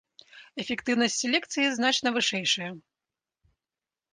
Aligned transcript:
Эфектыўнасць 0.61 1.17
селекцыі 1.25 1.67
значна 1.77 2.07
вышэйшая. 2.17 2.71